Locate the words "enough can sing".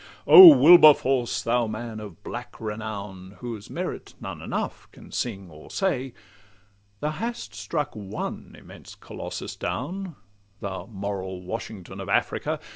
4.41-5.51